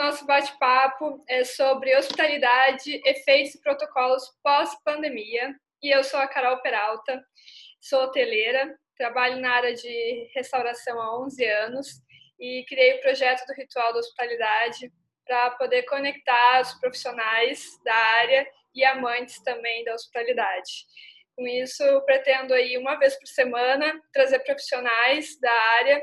nosso 0.00 0.24
bate-papo 0.24 1.22
é 1.28 1.44
sobre 1.44 1.94
hospitalidade, 1.94 3.02
efeitos 3.04 3.54
e 3.54 3.60
protocolos 3.60 4.22
pós-pandemia. 4.42 5.54
E 5.82 5.94
eu 5.94 6.02
sou 6.02 6.18
a 6.18 6.26
Carol 6.26 6.62
Peralta, 6.62 7.22
sou 7.82 8.04
hoteleira, 8.04 8.74
trabalho 8.96 9.38
na 9.42 9.52
área 9.52 9.74
de 9.74 10.30
restauração 10.34 10.98
há 10.98 11.22
11 11.22 11.44
anos 11.44 11.86
e 12.40 12.64
criei 12.66 12.94
o 12.94 13.00
projeto 13.02 13.46
do 13.46 13.52
Ritual 13.52 13.92
da 13.92 13.98
Hospitalidade 13.98 14.90
para 15.26 15.50
poder 15.50 15.82
conectar 15.82 16.62
os 16.62 16.72
profissionais 16.80 17.78
da 17.84 17.94
área 17.94 18.50
e 18.74 18.82
amantes 18.82 19.38
também 19.42 19.84
da 19.84 19.92
hospitalidade. 19.92 20.86
Com 21.36 21.46
isso, 21.46 21.82
eu 21.82 22.00
pretendo 22.06 22.54
aí 22.54 22.78
uma 22.78 22.94
vez 22.96 23.18
por 23.18 23.26
semana 23.26 24.00
trazer 24.14 24.38
profissionais 24.40 25.38
da 25.40 25.52
área 25.52 26.02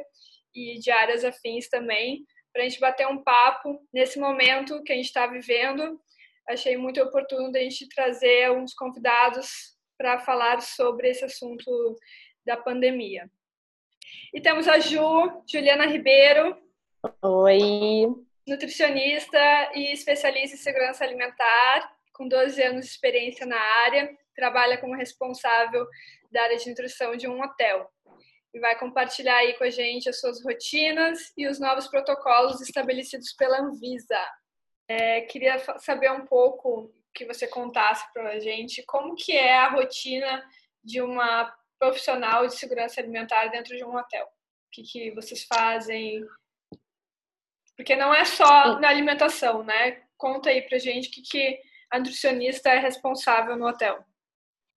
e 0.54 0.78
de 0.78 0.92
áreas 0.92 1.26
afins 1.26 1.68
também 1.68 2.28
para 2.58 2.64
a 2.64 2.70
gente 2.70 2.80
bater 2.80 3.06
um 3.06 3.24
papo 3.24 3.80
nesse 3.94 4.20
momento 4.20 4.82
que 4.82 4.92
a 4.92 4.96
gente 4.96 5.06
está 5.06 5.28
vivendo. 5.28 6.02
Achei 6.50 6.76
muito 6.76 7.00
oportuno 7.00 7.56
a 7.56 7.60
gente 7.60 7.88
trazer 7.88 8.46
alguns 8.46 8.74
convidados 8.74 9.78
para 9.96 10.18
falar 10.18 10.60
sobre 10.64 11.08
esse 11.08 11.24
assunto 11.24 11.96
da 12.44 12.58
pandemia. 12.58 13.30
E 14.34 14.42
temos 14.42 14.68
a 14.68 14.80
Ju, 14.80 15.44
Juliana 15.48 15.86
Ribeiro. 15.86 16.58
Oi. 17.22 18.08
Nutricionista 18.48 19.38
e 19.76 19.94
especialista 19.94 20.56
em 20.56 20.60
segurança 20.60 21.04
alimentar, 21.04 21.96
com 22.12 22.28
12 22.28 22.60
anos 22.64 22.86
de 22.86 22.92
experiência 22.92 23.46
na 23.46 23.60
área, 23.86 24.18
trabalha 24.36 24.80
como 24.80 24.96
responsável 24.96 25.86
da 26.32 26.42
área 26.42 26.58
de 26.58 26.68
nutrição 26.68 27.16
de 27.16 27.28
um 27.28 27.40
hotel 27.40 27.88
e 28.58 28.60
vai 28.60 28.78
compartilhar 28.78 29.38
aí 29.38 29.54
com 29.54 29.64
a 29.64 29.70
gente 29.70 30.10
as 30.10 30.20
suas 30.20 30.44
rotinas 30.44 31.32
e 31.38 31.48
os 31.48 31.60
novos 31.60 31.88
protocolos 31.88 32.60
estabelecidos 32.60 33.32
pela 33.34 33.62
Anvisa. 33.62 34.20
É, 34.88 35.22
queria 35.22 35.60
saber 35.80 36.12
um 36.12 36.26
pouco 36.26 36.92
que 37.14 37.26
você 37.26 37.48
contasse 37.48 38.12
para 38.14 38.32
a 38.32 38.40
gente 38.40 38.84
como 38.88 39.16
que 39.16 39.32
é 39.32 39.58
a 39.58 39.70
rotina 39.70 40.44
de 40.84 41.02
uma 41.02 41.54
profissional 41.80 42.48
de 42.48 42.56
segurança 42.56 43.00
alimentar 43.00 43.48
dentro 43.48 43.78
de 43.78 43.84
um 43.84 43.96
hotel. 43.96 44.26
O 44.26 44.72
que, 44.72 44.82
que 44.82 45.12
vocês 45.12 45.44
fazem? 45.44 46.26
Porque 47.76 47.96
não 47.96 48.14
é 48.14 48.26
só 48.26 48.80
na 48.80 48.90
alimentação, 48.90 49.64
né? 49.64 50.02
Conta 50.18 50.50
aí 50.50 50.64
pra 50.64 50.80
gente 50.80 51.10
o 51.10 51.12
que, 51.12 51.22
que 51.22 51.62
a 51.92 52.00
nutricionista 52.00 52.70
é 52.70 52.80
responsável 52.80 53.56
no 53.56 53.68
hotel. 53.68 54.04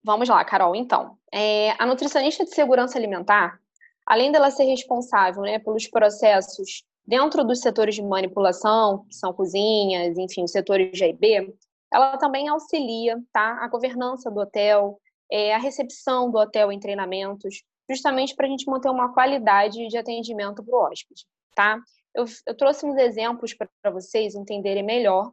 Vamos 0.03 0.29
lá, 0.29 0.43
Carol. 0.43 0.75
Então, 0.75 1.17
é, 1.31 1.71
a 1.79 1.85
nutricionista 1.85 2.43
de 2.43 2.53
segurança 2.53 2.97
alimentar, 2.97 3.60
além 4.05 4.31
dela 4.31 4.51
ser 4.51 4.65
responsável 4.65 5.41
né, 5.43 5.59
pelos 5.59 5.87
processos 5.87 6.83
dentro 7.05 7.43
dos 7.43 7.59
setores 7.59 7.95
de 7.95 8.03
manipulação, 8.03 9.05
que 9.07 9.15
são 9.15 9.33
cozinhas, 9.33 10.17
enfim, 10.17 10.43
os 10.43 10.51
setores 10.51 10.91
de 10.91 11.13
B, 11.13 11.53
ela 11.91 12.17
também 12.17 12.47
auxilia 12.47 13.21
tá, 13.33 13.57
a 13.61 13.67
governança 13.67 14.31
do 14.31 14.39
hotel, 14.39 14.99
é, 15.29 15.53
a 15.53 15.57
recepção 15.57 16.31
do 16.31 16.37
hotel 16.37 16.71
em 16.71 16.79
treinamentos, 16.79 17.63
justamente 17.89 18.35
para 18.35 18.47
a 18.47 18.49
gente 18.49 18.69
manter 18.69 18.89
uma 18.89 19.13
qualidade 19.13 19.87
de 19.87 19.97
atendimento 19.97 20.63
para 20.63 20.75
o 20.75 20.79
hóspede. 20.79 21.25
Tá? 21.53 21.79
Eu, 22.13 22.25
eu 22.45 22.55
trouxe 22.55 22.85
uns 22.85 22.97
exemplos 22.97 23.53
para 23.53 23.91
vocês 23.91 24.35
entenderem 24.35 24.83
melhor 24.83 25.31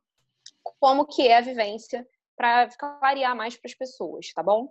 como 0.80 1.06
que 1.06 1.26
é 1.26 1.38
a 1.38 1.42
vivência 1.42 2.06
para 2.36 2.68
clarear 2.68 3.36
mais 3.36 3.56
para 3.56 3.68
as 3.68 3.74
pessoas, 3.74 4.32
tá 4.32 4.42
bom? 4.42 4.68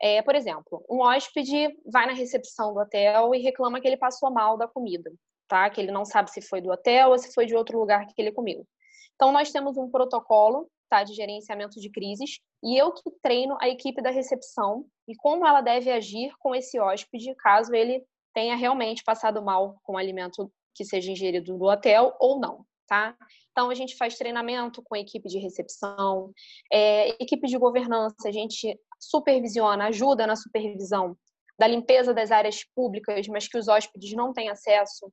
É, 0.00 0.20
por 0.22 0.34
exemplo, 0.34 0.84
um 0.90 1.00
hóspede 1.00 1.74
vai 1.86 2.06
na 2.06 2.12
recepção 2.12 2.74
do 2.74 2.80
hotel 2.80 3.34
e 3.34 3.42
reclama 3.42 3.80
que 3.80 3.86
ele 3.86 3.96
passou 3.96 4.30
mal 4.30 4.56
da 4.56 4.68
comida, 4.68 5.10
tá? 5.48 5.68
Que 5.70 5.80
ele 5.80 5.90
não 5.90 6.04
sabe 6.04 6.30
se 6.30 6.42
foi 6.42 6.60
do 6.60 6.70
hotel 6.70 7.10
ou 7.10 7.18
se 7.18 7.32
foi 7.32 7.46
de 7.46 7.56
outro 7.56 7.78
lugar 7.78 8.06
que 8.06 8.20
ele 8.20 8.32
comeu. 8.32 8.66
Então, 9.14 9.32
nós 9.32 9.50
temos 9.50 9.78
um 9.78 9.90
protocolo 9.90 10.68
tá, 10.88 11.02
de 11.02 11.14
gerenciamento 11.14 11.80
de 11.80 11.90
crises 11.90 12.38
e 12.62 12.76
eu 12.76 12.92
que 12.92 13.10
treino 13.22 13.56
a 13.60 13.68
equipe 13.68 14.02
da 14.02 14.10
recepção 14.10 14.84
e 15.08 15.16
como 15.16 15.46
ela 15.46 15.60
deve 15.60 15.90
agir 15.90 16.32
com 16.38 16.54
esse 16.54 16.78
hóspede 16.78 17.34
caso 17.36 17.74
ele 17.74 18.04
tenha 18.34 18.54
realmente 18.54 19.02
passado 19.02 19.42
mal 19.42 19.76
com 19.82 19.94
o 19.94 19.98
alimento 19.98 20.52
que 20.74 20.84
seja 20.84 21.10
ingerido 21.10 21.56
no 21.56 21.70
hotel 21.70 22.14
ou 22.20 22.38
não, 22.38 22.64
tá? 22.86 23.16
Então, 23.50 23.70
a 23.70 23.74
gente 23.74 23.96
faz 23.96 24.16
treinamento 24.16 24.82
com 24.82 24.96
equipe 24.96 25.28
de 25.28 25.38
recepção, 25.38 26.32
é, 26.72 27.10
equipe 27.22 27.46
de 27.46 27.58
governança, 27.58 28.28
a 28.28 28.32
gente 28.32 28.78
supervisiona, 29.00 29.86
ajuda 29.86 30.26
na 30.26 30.36
supervisão 30.36 31.16
da 31.58 31.66
limpeza 31.66 32.12
das 32.12 32.30
áreas 32.30 32.64
públicas, 32.74 33.26
mas 33.28 33.48
que 33.48 33.58
os 33.58 33.68
hóspedes 33.68 34.12
não 34.12 34.32
têm 34.32 34.50
acesso, 34.50 35.10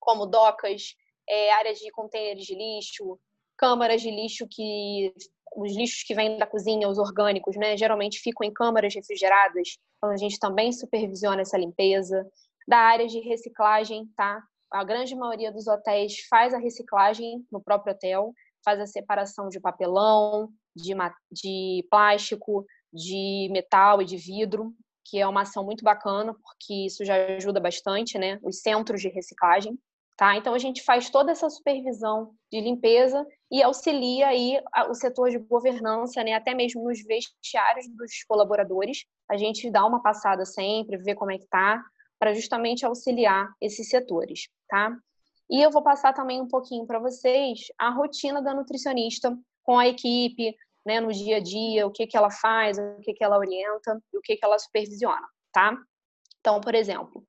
como 0.00 0.26
docas, 0.26 0.94
é, 1.28 1.52
áreas 1.52 1.78
de 1.78 1.90
contêineres 1.90 2.44
de 2.44 2.54
lixo, 2.54 3.18
câmaras 3.56 4.00
de 4.00 4.10
lixo 4.10 4.46
que 4.50 5.12
os 5.56 5.76
lixos 5.76 6.02
que 6.04 6.14
vêm 6.14 6.38
da 6.38 6.46
cozinha, 6.46 6.88
os 6.88 6.98
orgânicos, 6.98 7.56
né, 7.56 7.76
geralmente 7.76 8.20
ficam 8.20 8.46
em 8.46 8.52
câmaras 8.52 8.94
refrigeradas. 8.94 9.76
Então 9.96 10.10
a 10.10 10.16
gente 10.16 10.38
também 10.38 10.72
supervisiona 10.72 11.42
essa 11.42 11.58
limpeza 11.58 12.26
da 12.66 12.78
área 12.78 13.06
de 13.06 13.18
reciclagem, 13.20 14.06
tá? 14.16 14.42
A 14.70 14.84
grande 14.84 15.14
maioria 15.14 15.52
dos 15.52 15.66
hotéis 15.66 16.26
faz 16.28 16.52
a 16.52 16.58
reciclagem 16.58 17.46
no 17.50 17.60
próprio 17.60 17.92
hotel, 17.94 18.32
faz 18.64 18.80
a 18.80 18.86
separação 18.86 19.48
de 19.48 19.60
papelão, 19.60 20.50
de, 20.76 20.94
de 21.30 21.86
plástico, 21.90 22.66
de 22.92 23.48
metal 23.50 24.02
e 24.02 24.04
de 24.04 24.16
vidro, 24.16 24.74
que 25.04 25.18
é 25.18 25.26
uma 25.26 25.42
ação 25.42 25.64
muito 25.64 25.82
bacana, 25.82 26.34
porque 26.34 26.86
isso 26.86 27.04
já 27.04 27.14
ajuda 27.36 27.60
bastante, 27.60 28.18
né? 28.18 28.38
Os 28.42 28.60
centros 28.60 29.00
de 29.00 29.08
reciclagem, 29.08 29.78
tá? 30.16 30.36
Então 30.36 30.52
a 30.52 30.58
gente 30.58 30.82
faz 30.82 31.08
toda 31.08 31.32
essa 31.32 31.48
supervisão 31.48 32.34
de 32.52 32.60
limpeza 32.60 33.26
e 33.50 33.62
auxilia 33.62 34.28
aí 34.28 34.60
o 34.88 34.94
setor 34.94 35.30
de 35.30 35.38
governança, 35.38 36.22
né? 36.22 36.34
Até 36.34 36.54
mesmo 36.54 36.84
nos 36.84 37.02
vestiários 37.02 37.88
dos 37.88 38.22
colaboradores. 38.28 39.04
A 39.30 39.36
gente 39.36 39.70
dá 39.70 39.86
uma 39.86 40.02
passada 40.02 40.44
sempre, 40.44 40.98
vê 40.98 41.14
como 41.14 41.30
é 41.30 41.38
que 41.38 41.46
tá, 41.46 41.82
para 42.18 42.34
justamente 42.34 42.84
auxiliar 42.84 43.52
esses 43.60 43.88
setores, 43.88 44.48
tá? 44.68 44.96
E 45.50 45.62
eu 45.62 45.70
vou 45.70 45.82
passar 45.82 46.12
também 46.12 46.40
um 46.40 46.48
pouquinho 46.48 46.86
para 46.86 46.98
vocês 46.98 47.60
a 47.78 47.90
rotina 47.90 48.42
da 48.42 48.54
nutricionista 48.54 49.36
com 49.62 49.78
a 49.78 49.86
equipe, 49.86 50.54
né, 50.84 51.00
no 51.00 51.12
dia 51.12 51.36
a 51.36 51.40
dia, 51.40 51.86
o 51.86 51.90
que, 51.90 52.06
que 52.06 52.16
ela 52.16 52.30
faz, 52.30 52.78
o 52.78 53.00
que, 53.00 53.14
que 53.14 53.24
ela 53.24 53.38
orienta 53.38 54.00
e 54.12 54.18
o 54.18 54.20
que, 54.20 54.36
que 54.36 54.44
ela 54.44 54.58
supervisiona, 54.58 55.26
tá? 55.52 55.76
Então, 56.40 56.60
por 56.60 56.74
exemplo, 56.74 57.24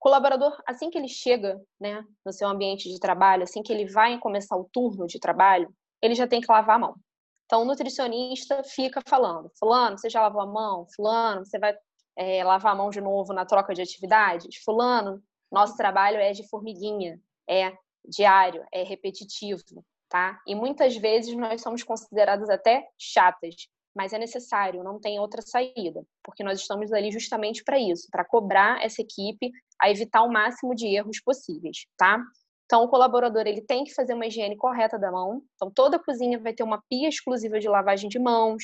colaborador, 0.00 0.60
assim 0.66 0.90
que 0.90 0.98
ele 0.98 1.08
chega 1.08 1.60
né, 1.78 2.04
no 2.24 2.32
seu 2.32 2.48
ambiente 2.48 2.88
de 2.88 2.98
trabalho, 2.98 3.44
assim 3.44 3.62
que 3.62 3.72
ele 3.72 3.86
vai 3.86 4.18
começar 4.18 4.56
o 4.56 4.68
turno 4.72 5.06
de 5.06 5.20
trabalho, 5.20 5.72
ele 6.02 6.14
já 6.14 6.26
tem 6.26 6.40
que 6.40 6.50
lavar 6.50 6.76
a 6.76 6.78
mão. 6.78 6.96
Então, 7.44 7.62
o 7.62 7.64
nutricionista 7.64 8.62
fica 8.64 9.00
falando: 9.06 9.50
Fulano, 9.58 9.98
você 9.98 10.08
já 10.08 10.20
lavou 10.20 10.42
a 10.42 10.46
mão? 10.46 10.86
Fulano, 10.96 11.44
você 11.44 11.58
vai 11.58 11.74
é, 12.16 12.44
lavar 12.44 12.72
a 12.72 12.76
mão 12.76 12.90
de 12.90 13.00
novo 13.00 13.32
na 13.32 13.44
troca 13.44 13.74
de 13.74 13.82
atividades? 13.82 14.56
Fulano, 14.64 15.22
nosso 15.50 15.76
trabalho 15.76 16.18
é 16.18 16.32
de 16.32 16.48
formiguinha, 16.48 17.20
é 17.48 17.72
diário, 18.06 18.64
é 18.72 18.82
repetitivo 18.82 19.62
tá? 20.14 20.40
E 20.46 20.54
muitas 20.54 20.96
vezes 20.96 21.34
nós 21.36 21.60
somos 21.60 21.82
consideradas 21.82 22.48
até 22.48 22.86
chatas, 22.96 23.54
mas 23.92 24.12
é 24.12 24.18
necessário, 24.18 24.84
não 24.84 25.00
tem 25.00 25.18
outra 25.18 25.42
saída, 25.42 26.06
porque 26.22 26.44
nós 26.44 26.60
estamos 26.60 26.92
ali 26.92 27.10
justamente 27.10 27.64
para 27.64 27.80
isso, 27.80 28.06
para 28.12 28.24
cobrar 28.24 28.80
essa 28.80 29.02
equipe 29.02 29.50
a 29.82 29.90
evitar 29.90 30.22
o 30.22 30.30
máximo 30.30 30.72
de 30.72 30.86
erros 30.86 31.20
possíveis, 31.20 31.86
tá? 31.96 32.22
Então, 32.64 32.84
o 32.84 32.88
colaborador 32.88 33.44
ele 33.44 33.60
tem 33.60 33.82
que 33.82 33.92
fazer 33.92 34.14
uma 34.14 34.26
higiene 34.26 34.56
correta 34.56 34.96
da 34.96 35.10
mão. 35.10 35.42
Então, 35.56 35.68
toda 35.68 35.96
a 35.96 36.02
cozinha 36.02 36.38
vai 36.38 36.52
ter 36.52 36.62
uma 36.62 36.80
pia 36.88 37.08
exclusiva 37.08 37.58
de 37.58 37.68
lavagem 37.68 38.08
de 38.08 38.20
mãos, 38.20 38.62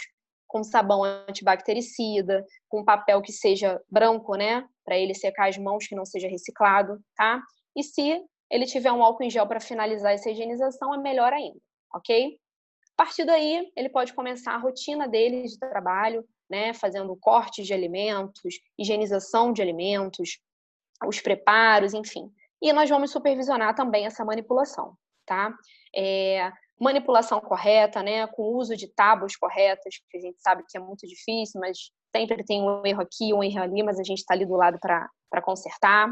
com 0.50 0.64
sabão 0.64 1.04
antibactericida, 1.04 2.44
com 2.68 2.84
papel 2.84 3.22
que 3.22 3.32
seja 3.32 3.80
branco, 3.88 4.34
né, 4.34 4.66
para 4.84 4.98
ele 4.98 5.14
secar 5.14 5.48
as 5.48 5.56
mãos, 5.56 5.86
que 5.86 5.94
não 5.94 6.04
seja 6.04 6.26
reciclado, 6.26 7.00
tá? 7.16 7.40
E 7.76 7.84
se 7.84 8.20
ele 8.50 8.66
tiver 8.66 8.90
um 8.90 9.02
álcool 9.02 9.22
em 9.22 9.30
gel 9.30 9.46
para 9.46 9.60
finalizar 9.60 10.12
essa 10.12 10.28
higienização, 10.28 10.92
é 10.92 10.98
melhor 10.98 11.32
ainda, 11.32 11.60
ok? 11.94 12.36
A 12.98 13.04
partir 13.04 13.24
daí, 13.24 13.70
ele 13.76 13.88
pode 13.88 14.12
começar 14.12 14.52
a 14.52 14.58
rotina 14.58 15.06
dele 15.06 15.44
de 15.44 15.56
trabalho, 15.56 16.24
né, 16.50 16.74
fazendo 16.74 17.16
cortes 17.16 17.64
de 17.64 17.72
alimentos, 17.72 18.58
higienização 18.76 19.52
de 19.52 19.62
alimentos, 19.62 20.40
os 21.06 21.20
preparos, 21.20 21.94
enfim. 21.94 22.28
E 22.60 22.72
nós 22.72 22.90
vamos 22.90 23.12
supervisionar 23.12 23.76
também 23.76 24.04
essa 24.04 24.24
manipulação, 24.24 24.96
tá? 25.24 25.54
É, 25.94 26.50
manipulação 26.80 27.40
correta, 27.40 28.02
né, 28.02 28.26
com 28.28 28.42
o 28.42 28.56
uso 28.56 28.74
de 28.74 28.88
tábuas 28.88 29.36
corretas, 29.36 29.94
que 30.10 30.16
a 30.16 30.20
gente 30.20 30.40
sabe 30.40 30.64
que 30.66 30.78
é 30.78 30.80
muito 30.80 31.06
difícil, 31.06 31.60
mas 31.60 31.90
sempre 32.14 32.42
tem 32.42 32.62
um 32.62 32.84
erro 32.86 33.02
aqui, 33.02 33.34
um 33.34 33.42
erro 33.42 33.62
ali, 33.62 33.82
mas 33.82 34.00
a 34.00 34.02
gente 34.02 34.18
está 34.18 34.34
ali 34.34 34.46
do 34.46 34.56
lado 34.56 34.78
para 34.80 35.42
consertar. 35.42 36.08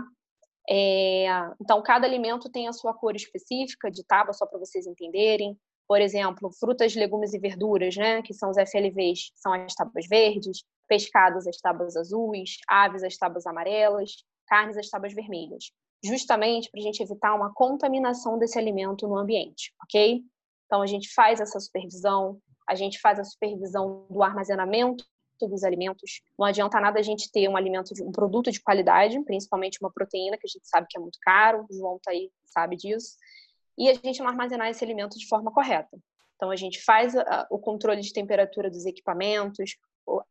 É, 0.71 1.27
então, 1.61 1.83
cada 1.83 2.07
alimento 2.07 2.51
tem 2.51 2.69
a 2.69 2.73
sua 2.75 2.93
cor 2.93 3.17
específica 3.17 3.91
de 3.91 4.05
tábua, 4.05 4.35
só 4.35 4.45
para 4.47 4.59
vocês 4.59 4.87
entenderem. 4.87 5.59
Por 5.89 6.03
exemplo, 6.03 6.51
frutas, 6.61 6.95
legumes 6.95 7.33
e 7.33 7.39
verduras, 7.39 7.97
né, 7.97 8.21
que 8.21 8.35
são 8.35 8.51
os 8.51 8.59
FLVs, 8.59 9.33
são 9.35 9.55
as 9.55 9.75
tábuas 9.75 10.07
verdes, 10.07 10.63
pescados, 10.87 11.47
as 11.47 11.57
tábuas 11.57 11.97
azuis, 11.97 12.59
aves, 12.69 13.03
as 13.03 13.17
tábuas 13.17 13.47
amarelas, 13.47 14.11
carnes, 14.47 14.77
as 14.77 14.91
tábuas 14.91 15.15
vermelhas. 15.15 15.73
justamente 16.05 16.71
para 16.71 16.79
a 16.81 16.83
gente 16.83 17.03
evitar 17.03 17.35
uma 17.35 17.53
contaminação 17.53 18.39
desse 18.39 18.57
alimento 18.57 19.09
no 19.09 19.17
ambiente, 19.17 19.73
ok? 19.83 20.23
Então, 20.69 20.83
a 20.83 20.87
gente 20.87 21.13
faz 21.15 21.41
essa 21.41 21.59
supervisão, 21.59 22.39
a 22.69 22.75
gente 22.75 23.01
faz 23.01 23.19
a 23.19 23.25
supervisão 23.25 24.07
do 24.09 24.23
armazenamento 24.23 25.03
dos 25.41 25.65
alimentos. 25.65 26.21
Não 26.39 26.47
adianta 26.47 26.79
nada 26.79 27.01
a 27.01 27.03
gente 27.03 27.31
ter 27.33 27.49
um 27.49 27.57
alimento, 27.57 27.93
um 28.03 28.13
produto 28.13 28.51
de 28.51 28.61
qualidade, 28.61 29.19
principalmente 29.25 29.79
uma 29.81 29.91
proteína, 29.91 30.37
que 30.37 30.47
a 30.47 30.51
gente 30.51 30.69
sabe 30.69 30.87
que 30.91 30.99
é 30.99 31.01
muito 31.01 31.19
caro, 31.23 31.65
o 31.71 31.75
João 31.75 31.99
tá 32.03 32.11
aí, 32.11 32.31
sabe 32.45 32.77
disso, 32.77 33.17
e 33.79 33.89
a 33.89 33.95
gente 33.95 34.21
não 34.21 34.29
armazenar 34.29 34.69
esse 34.69 34.85
alimento 34.85 35.19
de 35.19 35.27
forma 35.27 35.51
correta. 35.51 35.97
Então, 36.37 36.51
a 36.51 36.57
gente 36.57 36.83
faz 36.85 37.15
o 37.51 37.59
controle 37.59 38.01
de 38.01 38.13
temperatura 38.13 38.71
dos 38.71 38.85
equipamentos, 38.85 39.77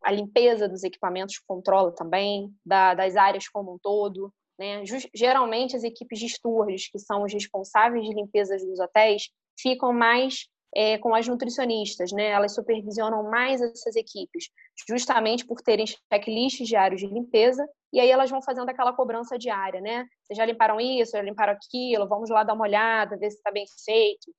a 0.02 0.12
limpeza 0.12 0.68
dos 0.68 0.84
equipamentos 0.84 1.40
controla 1.40 1.92
também, 1.92 2.54
da, 2.66 2.94
das 2.94 3.16
áreas 3.16 3.48
como 3.48 3.74
um 3.74 3.78
todo. 3.78 4.34
Né? 4.58 4.84
Geralmente, 5.14 5.76
as 5.76 5.84
equipes 5.84 6.20
de 6.20 6.30
stewards, 6.30 6.90
que 6.90 7.00
são 7.00 7.24
os 7.24 7.34
responsáveis 7.34 8.06
de 8.06 8.14
limpeza 8.14 8.58
dos 8.58 8.80
hotéis, 8.80 9.30
ficam 9.60 9.94
mais 9.94 10.48
é, 10.76 10.98
com 10.98 11.16
as 11.16 11.28
nutricionistas, 11.28 12.12
né? 12.12 12.28
Elas 12.28 12.54
supervisionam 12.54 13.30
mais 13.30 13.62
essas 13.62 13.96
equipes, 13.96 14.50
justamente 14.88 15.46
por 15.46 15.62
terem 15.62 15.86
checklists 15.88 16.68
diários 16.68 17.02
de 17.02 17.08
limpeza, 17.08 17.68
e 17.92 18.00
aí 18.00 18.10
elas 18.10 18.30
vão 18.30 18.42
fazendo 18.42 18.70
aquela 18.70 18.94
cobrança 18.94 19.38
diária, 19.38 19.82
né? 19.82 20.06
Vocês 20.26 20.38
já 20.38 20.46
limparam 20.46 20.80
isso, 20.80 21.14
já 21.14 21.22
limparam 21.22 21.54
aquilo, 21.54 22.08
vamos 22.08 22.30
lá 22.30 22.44
dar 22.44 22.54
uma 22.54 22.66
olhada, 22.66 23.18
ver 23.18 23.32
se 23.32 23.38
está 23.38 23.52
bem 23.52 23.66
feito. 23.86 24.32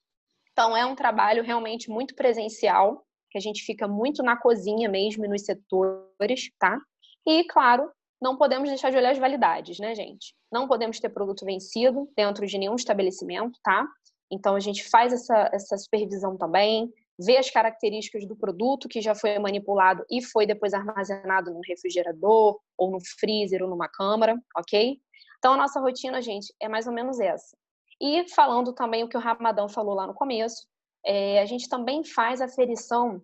Então, 0.52 0.76
é 0.76 0.84
um 0.84 0.94
trabalho 0.94 1.42
realmente 1.42 1.88
muito 1.90 2.14
presencial, 2.14 3.04
que 3.30 3.38
a 3.38 3.40
gente 3.40 3.62
fica 3.62 3.86
muito 3.86 4.22
na 4.22 4.36
cozinha 4.36 4.88
mesmo 4.88 5.24
e 5.24 5.28
nos 5.28 5.42
setores, 5.44 6.50
tá? 6.58 6.78
E, 7.26 7.44
claro, 7.44 7.90
não 8.20 8.36
podemos 8.36 8.68
deixar 8.68 8.90
de 8.90 8.96
olhar 8.96 9.10
as 9.10 9.18
validades, 9.18 9.78
né, 9.78 9.94
gente? 9.94 10.34
Não 10.50 10.66
podemos 10.66 10.98
ter 10.98 11.08
produto 11.10 11.44
vencido 11.44 12.10
dentro 12.16 12.46
de 12.46 12.58
nenhum 12.58 12.74
estabelecimento, 12.74 13.58
tá? 13.62 13.86
Então, 14.30 14.54
a 14.54 14.60
gente 14.60 14.88
faz 14.88 15.12
essa, 15.12 15.50
essa 15.52 15.76
supervisão 15.78 16.36
também, 16.36 16.92
vê 17.18 17.36
as 17.36 17.50
características 17.50 18.26
do 18.26 18.36
produto 18.36 18.88
que 18.88 19.00
já 19.00 19.14
foi 19.14 19.38
manipulado 19.38 20.04
e 20.10 20.22
foi 20.22 20.46
depois 20.46 20.72
armazenado 20.72 21.52
no 21.52 21.60
refrigerador, 21.66 22.60
ou 22.76 22.90
no 22.90 22.98
freezer, 23.18 23.62
ou 23.62 23.68
numa 23.68 23.88
câmara, 23.88 24.38
ok? 24.56 25.00
Então, 25.38 25.54
a 25.54 25.56
nossa 25.56 25.80
rotina, 25.80 26.22
gente, 26.22 26.54
é 26.60 26.68
mais 26.68 26.86
ou 26.86 26.92
menos 26.92 27.18
essa. 27.18 27.56
E 28.00 28.28
falando 28.28 28.72
também 28.72 29.02
o 29.02 29.08
que 29.08 29.16
o 29.16 29.20
Ramadão 29.20 29.68
falou 29.68 29.94
lá 29.94 30.06
no 30.06 30.14
começo, 30.14 30.66
é, 31.04 31.40
a 31.40 31.46
gente 31.46 31.68
também 31.68 32.04
faz 32.04 32.40
a 32.40 32.48
ferição 32.48 33.20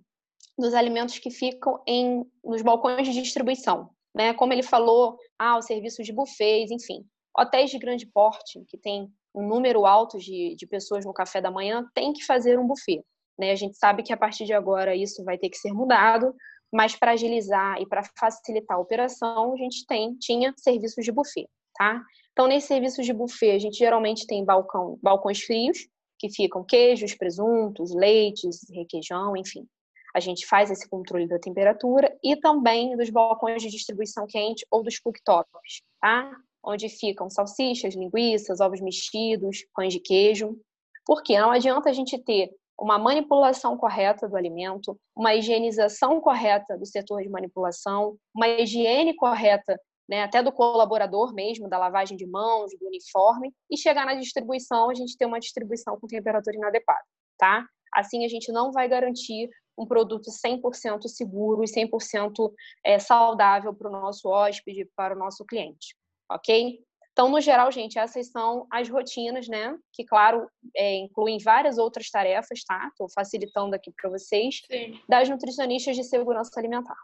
dos 0.59 0.75
alimentos 0.75 1.19
que 1.19 1.31
ficam 1.31 1.83
em, 1.87 2.25
nos 2.43 2.62
balcões 2.62 3.06
de 3.06 3.23
distribuição. 3.23 3.91
Né? 4.15 4.33
Como 4.35 4.53
ele 4.53 4.62
falou, 4.62 5.19
ah, 5.39 5.59
os 5.59 5.67
serviços 5.67 6.05
de 6.05 6.12
buffets, 6.12 6.71
enfim. 6.71 7.05
Hotéis 7.37 7.71
de 7.71 7.79
grande 7.79 8.06
porte, 8.06 8.65
que 8.69 8.79
tem 8.79 9.12
um 9.34 9.46
número 9.46 9.84
alto 9.84 10.19
de, 10.19 10.54
de 10.56 10.66
pessoas 10.66 11.04
no 11.04 11.12
café 11.12 11.40
da 11.40 11.50
manhã, 11.50 11.84
tem 11.94 12.12
que 12.12 12.25
fazer 12.25 12.58
um 12.58 12.66
buffet. 12.66 13.02
Né? 13.38 13.50
A 13.50 13.56
gente 13.56 13.76
sabe 13.76 14.02
que 14.02 14.12
a 14.12 14.16
partir 14.16 14.44
de 14.44 14.52
agora 14.52 14.94
isso 14.94 15.25
vai 15.25 15.36
ter 15.36 15.48
que 15.48 15.58
ser 15.58 15.72
mudado, 15.72 16.34
mas 16.72 16.96
para 16.96 17.12
agilizar 17.12 17.81
e 17.81 17.86
para 17.86 18.02
facilitar 18.19 18.76
a 18.76 18.81
operação, 18.81 19.52
a 19.52 19.56
gente 19.56 19.86
tem, 19.86 20.14
tinha 20.16 20.52
serviços 20.56 21.04
de 21.04 21.12
buffet, 21.12 21.48
tá? 21.75 22.02
Então, 22.32 22.48
nesses 22.48 22.66
serviços 22.66 23.06
de 23.06 23.12
buffet, 23.12 23.52
a 23.52 23.58
gente 23.58 23.78
geralmente 23.78 24.26
tem 24.26 24.44
balcão, 24.44 24.98
balcões 25.00 25.40
frios, 25.40 25.86
que 26.19 26.28
ficam 26.28 26.64
queijos, 26.64 27.14
presuntos, 27.14 27.94
leites, 27.94 28.60
requeijão, 28.72 29.36
enfim. 29.36 29.66
A 30.14 30.20
gente 30.20 30.46
faz 30.46 30.70
esse 30.70 30.88
controle 30.88 31.28
da 31.28 31.38
temperatura 31.38 32.16
e 32.22 32.36
também 32.36 32.96
dos 32.96 33.10
balcões 33.10 33.62
de 33.62 33.69
distribuição 33.69 34.26
quente 34.26 34.66
ou 34.70 34.82
dos 34.82 34.98
cooktops, 34.98 35.82
tá? 36.00 36.31
Onde 36.66 36.88
ficam 36.88 37.28
salsichas, 37.28 37.94
linguiças, 37.94 38.61
ovos 38.61 38.81
mexidos, 38.81 39.64
pães 39.75 39.93
de 39.93 40.00
queijo. 40.00 40.58
Porque 41.06 41.38
não 41.38 41.50
adianta 41.50 41.90
a 41.90 41.93
gente 41.93 42.19
ter 42.19 42.50
uma 42.78 42.99
manipulação 42.99 43.76
correta 43.76 44.28
do 44.28 44.37
alimento, 44.37 44.99
uma 45.14 45.34
higienização 45.34 46.20
correta 46.20 46.76
do 46.76 46.87
setor 46.87 47.22
de 47.22 47.28
manipulação, 47.28 48.16
uma 48.34 48.49
higiene 48.49 49.14
correta 49.14 49.78
né, 50.08 50.22
até 50.22 50.43
do 50.43 50.52
colaborador 50.52 51.32
mesmo, 51.32 51.69
da 51.69 51.78
lavagem 51.78 52.16
de 52.16 52.26
mãos, 52.26 52.70
do 52.78 52.87
uniforme, 52.87 53.52
e 53.70 53.76
chegar 53.76 54.05
na 54.05 54.14
distribuição, 54.14 54.90
a 54.90 54.94
gente 54.94 55.17
ter 55.17 55.25
uma 55.25 55.40
distribuição 55.40 55.99
com 55.99 56.06
temperatura 56.06 56.56
inadequada, 56.56 57.05
tá? 57.38 57.67
Assim 57.94 58.25
a 58.25 58.28
gente 58.28 58.52
não 58.52 58.72
vai 58.72 58.88
garantir 58.88 59.49
um 59.78 59.87
produto 59.87 60.31
100% 60.31 61.08
seguro 61.08 61.62
e 61.62 61.67
100% 61.67 62.52
é, 62.84 62.99
saudável 62.99 63.72
para 63.72 63.88
o 63.88 63.93
nosso 63.93 64.28
hóspede, 64.28 64.88
para 64.96 65.14
o 65.14 65.19
nosso 65.19 65.44
cliente 65.44 65.94
ok? 66.31 66.79
Então, 67.15 67.29
no 67.29 67.41
geral, 67.41 67.71
gente, 67.71 67.97
essas 67.97 68.26
são 68.26 68.67
as 68.69 68.88
rotinas, 68.88 69.47
né? 69.47 69.76
Que, 69.93 70.05
claro, 70.05 70.49
é, 70.76 70.97
incluem 70.97 71.38
várias 71.38 71.79
outras 71.79 72.11
tarefas, 72.11 72.65
tá? 72.65 72.88
Estou 72.91 73.09
facilitando 73.09 73.76
aqui 73.76 73.93
para 73.93 74.11
vocês, 74.11 74.62
Sim. 74.69 75.00
das 75.09 75.29
nutricionistas 75.29 75.94
de 75.94 76.03
segurança 76.03 76.59
alimentar. 76.59 76.99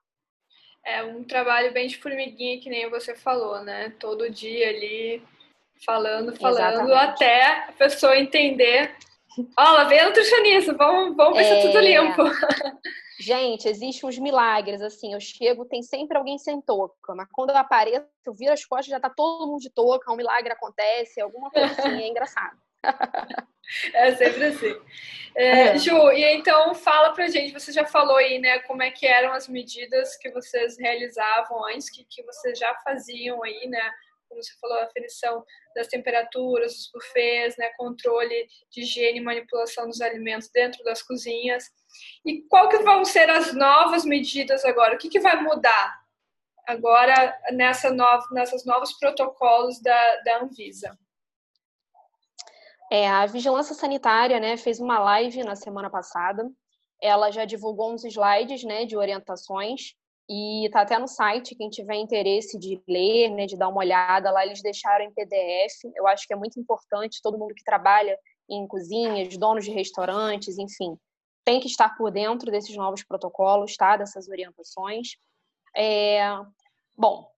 É 0.84 1.04
um 1.04 1.22
trabalho 1.22 1.72
bem 1.72 1.86
de 1.86 1.96
formiguinha, 1.96 2.60
que 2.60 2.68
nem 2.68 2.90
você 2.90 3.14
falou, 3.14 3.62
né? 3.62 3.90
Todo 4.00 4.28
dia 4.28 4.70
ali, 4.70 5.22
falando, 5.86 6.34
falando, 6.34 6.90
Exatamente. 6.90 6.92
até 6.92 7.44
a 7.68 7.72
pessoa 7.78 8.18
entender. 8.18 8.96
Ó, 9.38 9.44
oh, 9.58 9.72
lá 9.74 9.84
vem 9.84 10.00
a 10.00 10.06
nutricionista, 10.06 10.74
vamos, 10.74 11.16
vamos 11.16 11.38
ver 11.38 11.44
é... 11.44 11.44
se 11.44 11.52
é 11.52 11.62
tudo 11.62 11.78
limpo. 11.78 12.22
Gente, 13.20 13.68
existem 13.68 14.08
uns 14.08 14.18
milagres, 14.18 14.80
assim, 14.80 15.12
eu 15.12 15.20
chego, 15.20 15.66
tem 15.66 15.82
sempre 15.82 16.16
alguém 16.16 16.38
sem 16.38 16.58
touca, 16.62 17.14
mas 17.14 17.28
quando 17.30 17.50
eu 17.50 17.56
apareço, 17.58 18.06
eu 18.24 18.32
viro 18.32 18.52
as 18.52 18.64
costas, 18.64 18.86
já 18.86 18.98
tá 18.98 19.10
todo 19.10 19.46
mundo 19.46 19.60
de 19.60 19.68
touca, 19.68 20.10
um 20.10 20.16
milagre 20.16 20.50
acontece, 20.50 21.20
alguma 21.20 21.50
coisa 21.50 21.66
assim, 21.66 22.02
é 22.02 22.08
engraçado. 22.08 22.56
É 23.94 24.12
sempre 24.16 24.46
assim. 24.46 24.74
É, 25.36 25.68
é. 25.68 25.78
Ju, 25.78 26.10
e 26.10 26.24
então 26.34 26.74
fala 26.74 27.12
pra 27.12 27.28
gente, 27.28 27.52
você 27.52 27.70
já 27.70 27.86
falou 27.86 28.16
aí, 28.16 28.40
né, 28.40 28.58
como 28.60 28.82
é 28.82 28.90
que 28.90 29.06
eram 29.06 29.32
as 29.32 29.46
medidas 29.46 30.16
que 30.16 30.28
vocês 30.30 30.76
realizavam 30.76 31.64
antes, 31.66 31.88
que, 31.88 32.04
que 32.04 32.20
vocês 32.24 32.58
já 32.58 32.74
faziam 32.82 33.40
aí, 33.44 33.68
né, 33.68 33.92
como 34.28 34.42
você 34.42 34.52
falou, 34.60 34.78
a 34.78 34.84
aferição 34.84 35.44
das 35.74 35.86
temperaturas, 35.86 36.72
dos 36.72 36.90
buffets, 36.92 37.56
né, 37.56 37.68
controle 37.76 38.48
de 38.70 38.80
higiene 38.80 39.18
e 39.18 39.22
manipulação 39.22 39.86
dos 39.86 40.00
alimentos 40.00 40.48
dentro 40.48 40.82
das 40.82 41.00
cozinhas. 41.02 41.64
E 42.24 42.42
qual 42.42 42.68
que 42.68 42.78
vão 42.78 43.04
ser 43.04 43.28
as 43.30 43.54
novas 43.54 44.04
medidas 44.04 44.64
agora? 44.64 44.94
O 44.94 44.98
que, 44.98 45.08
que 45.08 45.20
vai 45.20 45.40
mudar 45.42 46.00
agora 46.66 47.36
nessa 47.52 47.90
nova, 47.90 48.26
nessas 48.32 48.64
novos 48.64 48.92
protocolos 48.92 49.80
da, 49.80 50.16
da 50.22 50.42
Anvisa? 50.42 50.96
É, 52.90 53.08
a 53.08 53.24
Vigilância 53.26 53.74
Sanitária 53.74 54.40
né, 54.40 54.56
fez 54.56 54.80
uma 54.80 54.98
live 54.98 55.44
na 55.44 55.54
semana 55.54 55.88
passada. 55.88 56.50
Ela 57.00 57.30
já 57.30 57.44
divulgou 57.44 57.92
uns 57.92 58.04
slides 58.04 58.64
né, 58.64 58.84
de 58.84 58.96
orientações 58.96 59.94
e 60.28 60.66
está 60.66 60.82
até 60.82 60.98
no 60.98 61.08
site, 61.08 61.56
quem 61.56 61.68
tiver 61.68 61.96
interesse 61.96 62.58
de 62.58 62.80
ler, 62.86 63.30
né, 63.30 63.46
de 63.46 63.56
dar 63.56 63.68
uma 63.68 63.78
olhada 63.78 64.30
lá, 64.30 64.44
eles 64.44 64.62
deixaram 64.62 65.04
em 65.04 65.12
PDF. 65.12 65.92
Eu 65.96 66.06
acho 66.06 66.26
que 66.26 66.32
é 66.32 66.36
muito 66.36 66.58
importante 66.58 67.20
todo 67.22 67.38
mundo 67.38 67.54
que 67.54 67.64
trabalha 67.64 68.16
em 68.48 68.66
cozinhas, 68.66 69.36
donos 69.36 69.64
de 69.64 69.70
restaurantes, 69.70 70.58
enfim, 70.58 70.96
tem 71.44 71.60
que 71.60 71.66
estar 71.66 71.96
por 71.96 72.10
dentro 72.10 72.50
desses 72.50 72.76
novos 72.76 73.02
protocolos, 73.02 73.76
tá? 73.76 73.96
Dessas 73.96 74.28
orientações. 74.28 75.16
É... 75.76 76.20
Bom, 76.96 77.30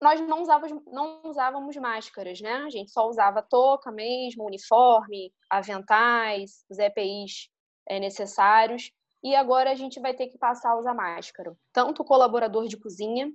nós 0.00 0.20
não 0.20 0.42
usávamos, 0.42 0.82
não 0.86 1.20
usávamos 1.24 1.76
máscaras, 1.76 2.40
né? 2.40 2.52
A 2.52 2.70
gente 2.70 2.90
só 2.90 3.08
usava 3.08 3.42
touca 3.42 3.90
mesmo, 3.90 4.44
uniforme, 4.44 5.32
aventais, 5.48 6.64
os 6.68 6.78
EPIs 6.78 7.48
é, 7.88 7.98
necessários. 7.98 8.90
E 9.22 9.34
agora 9.34 9.70
a 9.70 9.74
gente 9.74 9.98
vai 9.98 10.14
ter 10.14 10.28
que 10.28 10.38
passar 10.38 10.72
a 10.72 10.78
usar 10.78 10.94
máscara. 10.94 11.56
Tanto 11.72 12.02
o 12.02 12.04
colaborador 12.04 12.68
de 12.68 12.76
cozinha, 12.76 13.32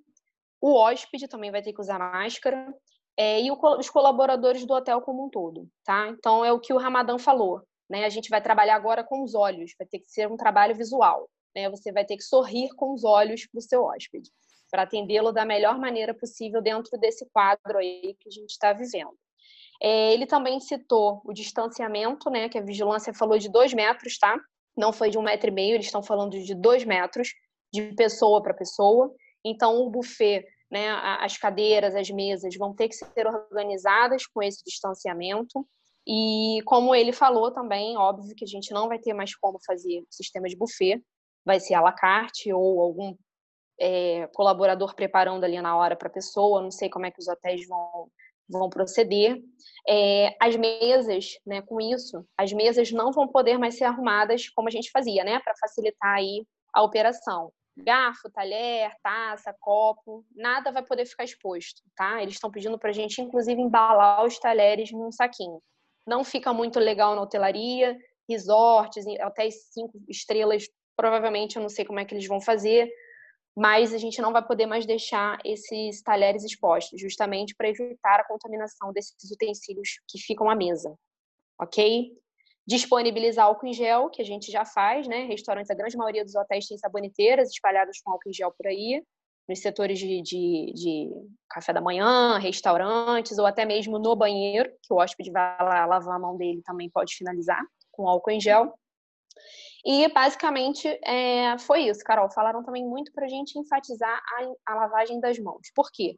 o 0.62 0.74
hóspede 0.76 1.28
também 1.28 1.52
vai 1.52 1.62
ter 1.62 1.74
que 1.74 1.82
usar 1.82 1.98
máscara, 1.98 2.74
é, 3.18 3.42
e 3.42 3.52
o, 3.52 3.60
os 3.78 3.90
colaboradores 3.90 4.66
do 4.66 4.74
hotel 4.74 5.02
como 5.02 5.26
um 5.26 5.30
todo, 5.30 5.68
tá? 5.84 6.08
Então 6.10 6.46
é 6.46 6.52
o 6.52 6.60
que 6.60 6.74
o 6.74 6.78
Ramadã 6.78 7.18
falou. 7.18 7.62
Né? 7.92 8.06
A 8.06 8.10
gente 8.10 8.30
vai 8.30 8.42
trabalhar 8.42 8.76
agora 8.76 9.04
com 9.04 9.22
os 9.22 9.36
olhos, 9.36 9.74
vai 9.78 9.86
ter 9.86 10.00
que 10.00 10.10
ser 10.10 10.32
um 10.32 10.38
trabalho 10.38 10.74
visual. 10.74 11.30
Né? 11.54 11.70
Você 11.70 11.92
vai 11.92 12.06
ter 12.06 12.16
que 12.16 12.24
sorrir 12.24 12.70
com 12.76 12.94
os 12.94 13.04
olhos 13.04 13.46
para 13.46 13.60
o 13.60 13.62
seu 13.62 13.84
hóspede, 13.84 14.32
para 14.72 14.84
atendê-lo 14.84 15.34
da 15.34 15.44
melhor 15.44 15.78
maneira 15.78 16.14
possível 16.14 16.62
dentro 16.62 16.98
desse 16.98 17.30
quadro 17.34 17.78
aí 17.78 18.16
que 18.18 18.30
a 18.30 18.32
gente 18.32 18.52
está 18.52 18.72
vivendo. 18.72 19.14
É, 19.84 20.14
ele 20.14 20.26
também 20.26 20.58
citou 20.62 21.22
o 21.26 21.34
distanciamento, 21.34 22.30
né? 22.30 22.48
Que 22.48 22.60
a 22.60 22.62
vigilância 22.62 23.14
falou 23.14 23.38
de 23.38 23.50
dois 23.50 23.74
metros, 23.74 24.18
tá? 24.18 24.40
Não 24.78 24.94
foi 24.94 25.10
de 25.10 25.18
um 25.18 25.24
metro 25.24 25.50
e 25.50 25.52
meio, 25.54 25.74
eles 25.74 25.88
estão 25.88 26.02
falando 26.02 26.40
de 26.40 26.56
dois 26.56 26.86
metros 26.86 27.34
de 27.74 27.94
pessoa 27.94 28.42
para 28.42 28.54
pessoa. 28.54 29.14
Então, 29.44 29.82
o 29.82 29.90
buffet, 29.90 30.46
né, 30.70 30.90
as 31.20 31.38
cadeiras, 31.38 31.94
as 31.94 32.10
mesas 32.10 32.56
vão 32.56 32.74
ter 32.74 32.88
que 32.88 32.96
ser 32.96 33.28
organizadas 33.28 34.26
com 34.28 34.42
esse 34.42 34.64
distanciamento. 34.64 35.68
E 36.08 36.62
como 36.66 36.96
ele 36.96 37.14
falou 37.14 37.52
também, 37.52 37.98
óbvio 37.98 38.36
que 38.36 38.44
a 38.44 38.48
gente 38.48 38.74
não 38.74 38.88
vai 38.88 39.00
ter 39.00 39.14
mais 39.14 39.36
como 39.36 39.60
fazer 39.66 40.04
sistema 40.10 40.48
de 40.48 40.58
buffet, 40.58 41.02
vai 41.46 41.60
ser 41.60 41.76
à 41.76 41.82
la 41.82 41.92
carte 41.92 42.52
ou 42.52 42.82
algum 42.82 43.16
é, 43.80 44.28
colaborador 44.34 44.96
preparando 44.96 45.44
ali 45.44 45.62
na 45.62 45.76
hora 45.76 45.96
para 45.96 46.08
a 46.08 46.12
pessoa. 46.12 46.62
Não 46.62 46.72
sei 46.72 46.90
como 46.90 47.06
é 47.06 47.12
que 47.12 47.20
os 47.20 47.28
hotéis 47.28 47.68
vão, 47.68 48.10
vão 48.50 48.70
proceder. 48.70 49.42
É, 49.88 50.36
as 50.40 50.56
mesas, 50.56 51.38
né, 51.46 51.62
com 51.62 51.80
isso, 51.80 52.26
as 52.38 52.52
mesas 52.52 52.92
não 52.92 53.12
vão 53.12 53.28
poder 53.28 53.58
mais 53.58 53.76
ser 53.78 53.86
arrumadas 53.86 54.50
como 54.50 54.68
a 54.68 54.72
gente 54.72 54.92
fazia, 54.92 55.24
né, 55.24 55.40
para 55.40 55.56
facilitar 55.60 56.16
aí 56.16 56.46
a 56.74 56.84
operação. 56.84 57.52
Garfo, 57.78 58.30
talher, 58.30 58.92
taça, 59.02 59.56
copo, 59.60 60.26
nada 60.36 60.72
vai 60.72 60.84
poder 60.84 61.06
ficar 61.06 61.24
exposto, 61.24 61.82
tá? 61.96 62.22
Eles 62.22 62.34
estão 62.36 62.52
pedindo 62.52 62.78
para 62.78 62.90
a 62.90 62.94
gente, 62.94 63.22
inclusive, 63.22 63.62
embalar 63.62 64.26
os 64.26 64.38
talheres 64.38 64.92
num 64.92 65.12
saquinho. 65.12 65.62
Não 66.06 66.24
fica 66.24 66.54
muito 66.54 66.80
legal 66.80 67.16
na 67.16 67.22
hotelaria, 67.22 67.98
resorts, 68.28 69.06
até 69.20 69.50
cinco 69.50 70.00
estrelas, 70.10 70.66
provavelmente 70.96 71.56
eu 71.56 71.62
não 71.62 71.70
sei 71.70 71.86
como 71.86 72.00
é 72.00 72.06
que 72.06 72.14
eles 72.14 72.28
vão 72.28 72.40
fazer, 72.40 72.92
mas 73.56 73.94
a 73.94 73.98
gente 73.98 74.22
não 74.22 74.32
vai 74.32 74.46
poder 74.46 74.66
mais 74.66 74.86
deixar 74.86 75.40
esses 75.44 76.02
talheres 76.02 76.44
expostos, 76.44 77.00
justamente 77.00 77.54
para 77.56 77.70
evitar 77.70 78.20
a 78.20 78.28
contaminação 78.28 78.94
desses 78.94 79.30
utensílios 79.32 80.00
que 80.08 80.20
ficam 80.20 80.50
à 80.50 80.56
mesa, 80.56 80.96
ok? 81.60 82.12
Disponibilizar 82.66 83.46
álcool 83.46 83.68
em 83.68 83.74
gel, 83.74 84.10
que 84.10 84.22
a 84.22 84.26
gente 84.26 84.52
já 84.52 84.64
faz, 84.64 85.08
né? 85.08 85.26
Restaurantes, 85.26 85.70
a 85.70 85.76
grande 85.76 85.98
maioria 85.98 86.24
dos 86.24 86.36
hotéis 86.36 86.68
tem 86.68 86.78
saboneteiras 86.78 87.50
espalhadas 87.50 88.00
com 88.02 88.12
álcool 88.12 88.30
em 88.30 88.34
gel 88.34 88.52
por 88.52 88.68
aí, 88.68 89.04
nos 89.52 89.60
setores 89.60 90.00
de, 90.00 90.22
de, 90.22 90.74
de 90.74 91.10
café 91.50 91.74
da 91.74 91.82
manhã, 91.82 92.38
restaurantes, 92.38 93.38
ou 93.38 93.46
até 93.46 93.66
mesmo 93.66 94.00
no 94.00 94.16
banheiro, 94.16 94.72
que 94.82 94.94
o 94.94 94.98
hóspede 94.98 95.30
vai 95.30 95.58
lá 95.60 95.86
lavar 95.86 96.16
a 96.16 96.20
mão 96.20 96.38
dele 96.38 96.62
também 96.66 96.90
pode 96.90 97.16
finalizar 97.16 97.62
com 97.92 98.08
álcool 98.08 98.32
em 98.32 98.40
gel. 98.40 98.74
E 99.86 100.08
basicamente 100.10 100.88
é, 101.04 101.58
foi 101.60 101.82
isso, 101.82 102.04
Carol. 102.04 102.32
Falaram 102.32 102.64
também 102.64 102.86
muito 102.88 103.12
para 103.12 103.26
a 103.26 103.30
gente 103.30 103.60
enfatizar 103.60 104.22
a, 104.66 104.72
a 104.74 104.76
lavagem 104.76 105.20
das 105.20 105.38
mãos. 105.38 105.70
Por 105.76 105.92
quê? 105.92 106.16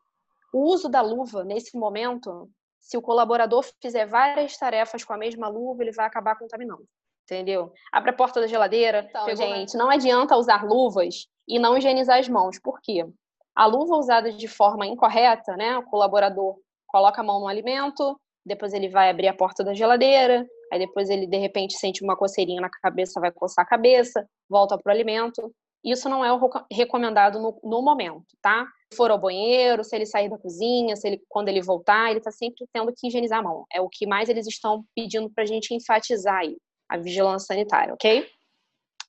O 0.54 0.72
uso 0.72 0.88
da 0.88 1.02
luva 1.02 1.44
nesse 1.44 1.76
momento, 1.76 2.50
se 2.80 2.96
o 2.98 3.02
colaborador 3.02 3.66
fizer 3.82 4.06
várias 4.06 4.56
tarefas 4.58 5.04
com 5.04 5.14
a 5.14 5.18
mesma 5.18 5.48
luva, 5.48 5.82
ele 5.82 5.92
vai 5.92 6.06
acabar 6.06 6.38
contaminando. 6.38 6.86
Entendeu? 7.24 7.74
Abre 7.92 8.12
a 8.12 8.14
porta 8.14 8.42
da 8.42 8.48
geladeira. 8.48 9.08
Então, 9.10 9.36
gente, 9.36 9.76
não 9.76 9.90
adianta 9.90 10.36
usar 10.36 10.64
luvas 10.66 11.26
e 11.48 11.58
não 11.58 11.78
higienizar 11.78 12.20
as 12.20 12.28
mãos. 12.28 12.60
Por 12.60 12.80
quê? 12.82 13.06
A 13.56 13.66
luva 13.66 13.96
usada 13.96 14.32
de 14.32 14.48
forma 14.48 14.86
incorreta, 14.86 15.56
né? 15.56 15.78
O 15.78 15.84
colaborador 15.84 16.58
coloca 16.88 17.22
a 17.22 17.24
mão 17.24 17.40
no 17.40 17.48
alimento, 17.48 18.20
depois 18.46 18.74
ele 18.74 18.90
vai 18.90 19.10
abrir 19.10 19.28
a 19.28 19.34
porta 19.34 19.64
da 19.64 19.74
geladeira, 19.74 20.46
aí 20.72 20.80
depois 20.80 21.10
ele 21.10 21.26
de 21.26 21.38
repente 21.38 21.78
sente 21.78 22.04
uma 22.04 22.16
coceirinha 22.16 22.62
na 22.62 22.70
cabeça, 22.70 23.20
vai 23.20 23.32
coçar 23.32 23.64
a 23.64 23.68
cabeça, 23.68 24.28
volta 24.50 24.78
para 24.78 24.92
o 24.92 24.94
alimento. 24.94 25.54
Isso 25.84 26.08
não 26.08 26.24
é 26.24 26.32
o 26.32 26.40
recomendado 26.72 27.40
no, 27.40 27.60
no, 27.62 27.82
momento, 27.82 28.26
tá? 28.42 28.66
Se 28.92 28.98
for 28.98 29.12
ao 29.12 29.20
banheiro, 29.20 29.84
se 29.84 29.96
ele 29.96 30.06
sair 30.06 30.30
da 30.30 30.38
cozinha, 30.38 30.96
se 30.96 31.08
ele, 31.08 31.22
quando 31.28 31.50
ele 31.50 31.62
voltar, 31.62 32.10
ele 32.10 32.20
está 32.20 32.32
sempre 32.32 32.66
tendo 32.72 32.94
que 32.96 33.08
higienizar 33.08 33.40
a 33.40 33.44
mão. 33.44 33.66
É 33.72 33.82
o 33.82 33.90
que 33.90 34.08
mais 34.08 34.30
eles 34.30 34.48
estão 34.48 34.86
pedindo 34.96 35.30
para 35.30 35.44
a 35.44 35.48
gente 35.48 35.74
enfatizar 35.74 36.38
aí, 36.38 36.56
a 36.88 36.98
vigilância 36.98 37.48
sanitária, 37.48 37.94
ok? 37.94 38.26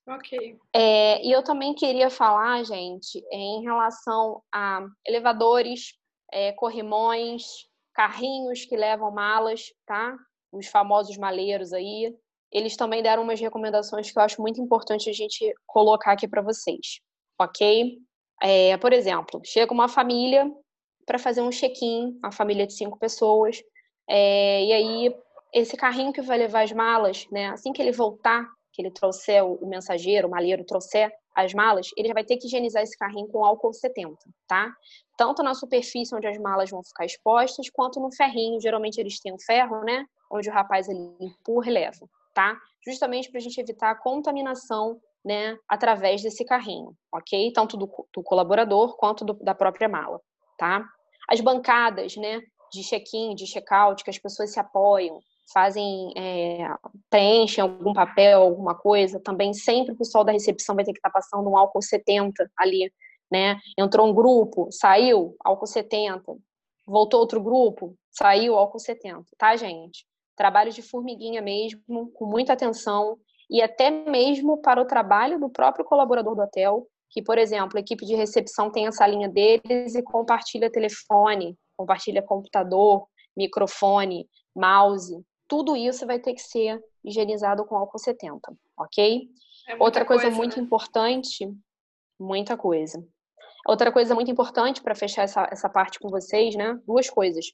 Ok. 0.07 0.59
É, 0.75 1.25
e 1.27 1.33
eu 1.33 1.43
também 1.43 1.75
queria 1.75 2.11
falar, 2.11 2.63
gente, 2.63 3.25
em 3.33 3.63
relação 3.63 4.43
a 4.53 4.87
elevadores, 5.07 5.95
é, 6.31 6.53
corrimões, 6.53 7.45
carrinhos 7.95 8.65
que 8.67 8.77
levam 8.77 9.11
malas, 9.11 9.73
tá? 9.87 10.15
Os 10.53 10.67
famosos 10.67 11.17
maleiros 11.17 11.73
aí. 11.73 12.15
Eles 12.53 12.77
também 12.77 13.03
deram 13.03 13.23
umas 13.23 13.41
recomendações 13.41 14.11
que 14.11 14.19
eu 14.19 14.23
acho 14.23 14.43
muito 14.43 14.61
importante 14.61 15.09
a 15.09 15.13
gente 15.13 15.53
colocar 15.67 16.13
aqui 16.13 16.29
para 16.29 16.43
vocês, 16.43 17.01
ok? 17.41 17.99
É, 18.43 18.77
por 18.77 18.93
exemplo, 18.93 19.41
chega 19.45 19.73
uma 19.73 19.89
família 19.89 20.51
para 21.07 21.19
fazer 21.19 21.41
um 21.41 21.51
check-in, 21.51 22.19
uma 22.23 22.31
família 22.33 22.67
de 22.67 22.75
cinco 22.75 22.99
pessoas, 22.99 23.63
é, 24.09 24.65
e 24.65 24.73
aí 24.73 25.17
esse 25.53 25.77
carrinho 25.77 26.13
que 26.13 26.21
vai 26.21 26.37
levar 26.37 26.63
as 26.63 26.73
malas, 26.73 27.27
né? 27.31 27.47
Assim 27.49 27.73
que 27.73 27.81
ele 27.81 27.93
voltar, 27.93 28.47
que 28.75 28.83
ele 28.83 28.91
trouxer 28.91 29.45
o 29.45 29.65
mensageiro, 29.67 30.27
o 30.27 30.31
malheiro 30.31 30.65
trouxer 30.65 31.13
as 31.35 31.55
malas, 31.55 31.91
ele 31.97 32.09
já 32.09 32.15
vai 32.15 32.25
ter 32.25 32.37
que 32.37 32.47
higienizar 32.47 32.83
esse 32.83 32.97
carrinho 32.97 33.29
com 33.29 33.45
álcool 33.45 33.73
70, 33.73 34.17
tá? 34.47 34.73
Tanto 35.17 35.43
na 35.43 35.55
superfície 35.55 36.15
onde 36.15 36.27
as 36.27 36.39
malas 36.39 36.71
vão 36.71 36.83
ficar 36.83 37.05
expostas, 37.05 37.71
quanto 37.71 38.01
no 38.01 38.13
ferrinho. 38.13 38.61
Geralmente 38.61 38.99
eles 38.99 39.21
têm 39.21 39.33
um 39.33 39.39
ferro, 39.39 39.81
né? 39.83 40.05
Onde 40.31 40.49
o 40.49 40.53
rapaz 40.53 40.89
ele 40.89 40.99
empurra 41.21 41.69
e 41.69 41.73
leva, 41.73 42.09
tá? 42.35 42.57
Justamente 42.85 43.31
para 43.31 43.39
a 43.39 43.43
gente 43.43 43.61
evitar 43.61 43.91
a 43.91 43.95
contaminação, 43.95 45.01
né? 45.25 45.57
Através 45.69 46.23
desse 46.23 46.45
carrinho, 46.45 46.97
ok? 47.13 47.53
Tanto 47.53 47.77
do, 47.77 47.89
do 48.13 48.23
colaborador 48.23 48.97
quanto 48.97 49.25
do, 49.25 49.35
da 49.35 49.55
própria 49.55 49.89
mala, 49.89 50.21
tá? 50.59 50.85
As 51.29 51.41
bancadas, 51.41 52.17
né? 52.17 52.43
De 52.75 52.83
check-in, 52.83 53.35
de 53.35 53.47
check-out, 53.47 54.03
que 54.03 54.11
as 54.11 54.19
pessoas 54.19 54.53
se 54.53 54.59
apoiam, 54.59 55.21
fazem, 55.53 56.13
é, 56.17 56.67
preenchem 57.09 57.63
algum 57.63 57.93
papel, 57.93 58.43
alguma 58.43 58.75
coisa, 58.75 59.21
também 59.21 59.55
sempre 59.55 59.93
o 59.93 59.97
pessoal 59.97 60.25
da 60.25 60.33
recepção 60.33 60.75
vai 60.75 60.85
ter 60.85 60.93
que 60.93 60.99
estar 60.99 61.11
tá 61.11 61.21
passando 61.21 61.49
um 61.49 61.57
álcool 61.57 61.81
70 61.81 62.51
ali, 62.59 62.93
né? 63.31 63.61
Entrou 63.79 64.09
um 64.09 64.13
grupo, 64.13 64.69
saiu, 64.73 65.37
álcool 65.45 65.67
70. 65.67 66.23
Voltou 66.87 67.21
outro 67.21 67.41
grupo, 67.41 67.95
saiu, 68.11 68.57
álcool 68.57 68.81
70, 68.81 69.25
tá, 69.39 69.55
gente? 69.57 70.05
Trabalho 70.37 70.73
de 70.73 70.83
formiguinha 70.83 71.41
mesmo, 71.41 72.11
com 72.13 72.27
muita 72.27 72.53
atenção, 72.55 73.17
e 73.49 73.63
até 73.63 73.91
mesmo 73.91 74.59
para 74.59 74.83
o 74.83 74.87
trabalho 74.87 75.39
do 75.39 75.49
próprio 75.49 75.85
colaborador 75.85 76.35
do 76.35 76.43
hotel, 76.43 76.87
que, 77.11 77.23
por 77.23 77.39
exemplo, 77.39 77.77
a 77.79 77.81
equipe 77.81 78.05
de 78.05 78.17
recepção 78.17 78.71
tem 78.71 78.89
essa 78.89 79.07
linha 79.07 79.29
deles 79.29 79.95
e 79.95 80.03
compartilha 80.03 80.71
telefone, 80.71 81.57
compartilha 81.77 82.23
computador, 82.23 83.07
microfone, 83.37 84.29
mouse, 84.55 85.25
tudo 85.49 85.77
isso 85.77 86.07
vai 86.07 86.19
ter 86.19 86.35
que 86.35 86.43
ser 86.43 86.83
higienizado 87.05 87.65
com 87.65 87.77
álcool 87.77 87.99
70, 87.99 88.41
ok? 88.79 89.29
É 89.69 89.77
Outra 89.79 90.05
coisa, 90.05 90.25
coisa 90.25 90.37
muito 90.37 90.57
né? 90.57 90.63
importante, 90.63 91.53
muita 92.19 92.57
coisa. 92.57 93.05
Outra 93.67 93.91
coisa 93.93 94.15
muito 94.15 94.31
importante 94.31 94.83
para 94.83 94.95
fechar 94.95 95.23
essa, 95.23 95.49
essa 95.51 95.69
parte 95.69 95.99
com 95.99 96.09
vocês, 96.09 96.55
né? 96.55 96.79
Duas 96.87 97.09
coisas. 97.09 97.47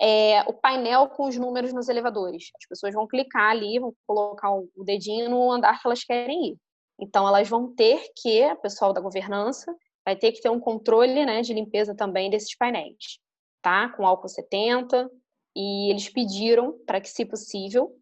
É, 0.00 0.42
o 0.48 0.52
painel 0.54 1.08
com 1.08 1.28
os 1.28 1.36
números 1.36 1.72
nos 1.72 1.88
elevadores. 1.88 2.50
As 2.56 2.66
pessoas 2.66 2.94
vão 2.94 3.06
clicar 3.06 3.50
ali, 3.50 3.78
vão 3.78 3.94
colocar 4.06 4.50
o 4.52 4.84
dedinho 4.84 5.28
no 5.28 5.50
andar 5.52 5.80
que 5.80 5.86
elas 5.86 6.02
querem 6.02 6.52
ir. 6.52 6.56
Então, 6.98 7.26
elas 7.26 7.48
vão 7.48 7.74
ter 7.74 8.02
que, 8.16 8.44
o 8.52 8.56
pessoal 8.56 8.92
da 8.92 9.00
governança, 9.00 9.74
vai 10.10 10.16
ter 10.16 10.32
que 10.32 10.40
ter 10.40 10.50
um 10.50 10.58
controle 10.58 11.24
né, 11.24 11.40
de 11.40 11.54
limpeza 11.54 11.94
também 11.94 12.28
desses 12.28 12.56
painéis, 12.56 13.20
tá? 13.62 13.90
Com 13.90 14.04
álcool 14.04 14.28
70, 14.28 15.08
e 15.54 15.88
eles 15.90 16.08
pediram 16.08 16.76
para 16.84 17.00
que, 17.00 17.08
se 17.08 17.24
possível, 17.24 17.96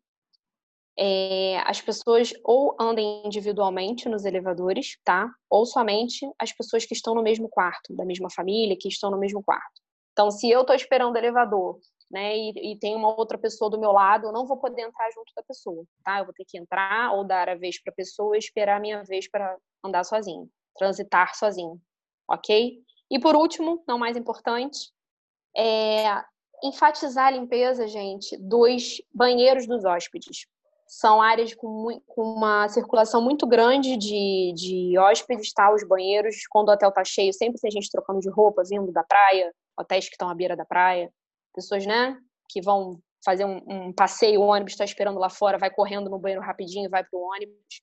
é, 0.98 1.58
as 1.66 1.82
pessoas 1.82 2.32
ou 2.42 2.74
andem 2.80 3.26
individualmente 3.26 4.08
nos 4.08 4.24
elevadores, 4.24 4.98
tá? 5.04 5.30
Ou 5.50 5.66
somente 5.66 6.26
as 6.38 6.50
pessoas 6.50 6.86
que 6.86 6.94
estão 6.94 7.14
no 7.14 7.22
mesmo 7.22 7.46
quarto, 7.46 7.94
da 7.94 8.06
mesma 8.06 8.30
família, 8.30 8.76
que 8.78 8.88
estão 8.88 9.10
no 9.10 9.18
mesmo 9.18 9.42
quarto. 9.42 9.82
Então, 10.12 10.30
se 10.30 10.50
eu 10.50 10.62
estou 10.62 10.74
esperando 10.74 11.14
o 11.14 11.18
elevador, 11.18 11.78
né, 12.10 12.34
e, 12.38 12.72
e, 12.72 12.78
tem 12.78 12.96
uma 12.96 13.14
outra 13.14 13.36
pessoa 13.36 13.70
do 13.70 13.78
meu 13.78 13.92
lado, 13.92 14.28
eu 14.28 14.32
não 14.32 14.46
vou 14.46 14.56
poder 14.56 14.80
entrar 14.80 15.10
junto 15.10 15.30
da 15.36 15.42
pessoa, 15.42 15.84
tá? 16.02 16.20
Eu 16.20 16.24
vou 16.24 16.32
ter 16.32 16.46
que 16.48 16.56
entrar 16.56 17.12
ou 17.12 17.22
dar 17.22 17.50
a 17.50 17.54
vez 17.54 17.80
para 17.82 17.92
a 17.92 17.94
pessoa 17.94 18.34
e 18.34 18.38
esperar 18.38 18.78
a 18.78 18.80
minha 18.80 19.04
vez 19.04 19.30
para 19.30 19.58
andar 19.84 20.04
sozinho, 20.04 20.48
transitar 20.74 21.36
sozinho, 21.36 21.78
ok? 22.28 22.82
E 23.10 23.18
por 23.18 23.34
último, 23.34 23.82
não 23.86 23.98
mais 23.98 24.16
importante, 24.16 24.90
é, 25.56 26.22
enfatizar 26.62 27.26
a 27.26 27.30
limpeza, 27.30 27.88
gente, 27.88 28.36
dos 28.36 29.02
banheiros 29.12 29.66
dos 29.66 29.84
hóspedes. 29.84 30.46
São 30.86 31.20
áreas 31.20 31.54
com, 31.54 32.00
uma 32.16 32.68
circulação 32.68 33.20
muito 33.20 33.46
grande 33.46 33.96
de, 33.96 34.52
de 34.54 34.98
hóspedes, 34.98 35.52
tá? 35.52 35.72
Os 35.72 35.86
banheiros, 35.86 36.46
quando 36.48 36.68
o 36.68 36.72
hotel 36.72 36.90
tá 36.90 37.04
cheio, 37.04 37.32
sempre 37.32 37.60
tem 37.60 37.70
gente 37.70 37.90
trocando 37.90 38.20
de 38.20 38.30
roupa, 38.30 38.62
vindo 38.64 38.90
da 38.90 39.04
praia, 39.04 39.52
hotéis 39.78 40.06
que 40.06 40.14
estão 40.14 40.30
à 40.30 40.34
beira 40.34 40.56
da 40.56 40.64
praia. 40.64 41.12
Pessoas, 41.54 41.84
né, 41.84 42.16
que 42.48 42.62
vão 42.62 42.98
fazer 43.24 43.44
um, 43.44 43.62
um 43.68 43.92
passeio, 43.92 44.40
o 44.40 44.46
ônibus 44.46 44.72
está 44.72 44.84
esperando 44.84 45.18
lá 45.18 45.28
fora, 45.28 45.58
vai 45.58 45.70
correndo 45.70 46.08
no 46.08 46.18
banheiro 46.18 46.42
rapidinho 46.42 46.88
vai 46.88 47.04
para 47.04 47.18
o 47.18 47.22
ônibus. 47.22 47.82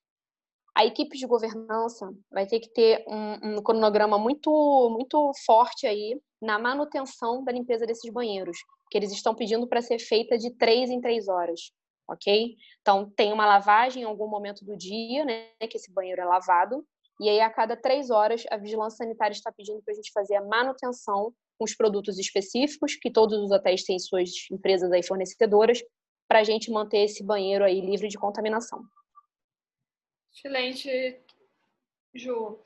A 0.76 0.86
equipe 0.86 1.18
de 1.18 1.26
governança 1.26 2.14
vai 2.30 2.46
ter 2.46 2.60
que 2.60 2.70
ter 2.70 3.06
um, 3.08 3.56
um 3.56 3.64
cronograma 3.64 4.18
muito, 4.18 4.52
muito 4.92 5.32
forte 5.46 5.88
aí 5.88 6.20
na 6.42 6.60
manutenção 6.60 7.44
da 7.46 7.52
limpeza 7.52 7.86
desses 7.86 8.12
banheiros, 8.12 8.58
que 8.92 8.98
eles 8.98 9.12
estão 9.14 9.34
pedindo 9.34 9.68
para 9.68 9.82
ser 9.82 10.00
feita 10.00 10.38
de 10.38 10.52
três 10.52 10.90
em 10.90 11.00
três 11.00 11.30
horas, 11.30 11.72
ok? 12.10 12.56
Então, 12.82 13.10
tem 13.16 13.32
uma 13.32 13.46
lavagem 13.46 14.04
em 14.04 14.06
algum 14.06 14.28
momento 14.28 14.66
do 14.66 14.76
dia, 14.76 15.24
né, 15.24 15.48
que 15.70 15.78
esse 15.78 15.94
banheiro 15.94 16.22
é 16.22 16.26
lavado, 16.26 16.86
e 17.22 17.30
aí 17.30 17.40
a 17.40 17.50
cada 17.50 17.78
três 17.78 18.10
horas 18.10 18.44
a 18.52 18.58
vigilância 18.58 18.98
sanitária 18.98 19.34
está 19.34 19.52
pedindo 19.52 19.82
para 19.82 19.94
a 19.94 19.96
gente 19.96 20.12
fazer 20.12 20.36
a 20.36 20.44
manutenção 20.44 21.34
com 21.58 21.64
os 21.64 21.74
produtos 21.74 22.20
específicos, 22.20 22.96
que 22.96 23.10
todos 23.10 23.42
os 23.42 23.50
hotéis 23.50 23.86
têm 23.86 23.98
suas 23.98 24.30
empresas 24.52 24.92
aí 24.92 25.02
fornecedoras, 25.02 25.82
para 26.28 26.40
a 26.40 26.44
gente 26.44 26.70
manter 26.70 27.06
esse 27.06 27.24
banheiro 27.24 27.64
aí 27.64 27.80
livre 27.80 28.10
de 28.10 28.18
contaminação. 28.18 28.82
Excelente, 30.36 31.18
Ju. 32.14 32.62